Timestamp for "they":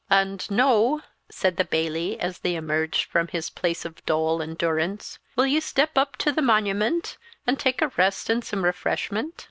2.39-2.55